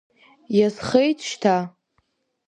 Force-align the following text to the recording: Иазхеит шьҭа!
Иазхеит 0.57 1.19
шьҭа! 1.27 1.57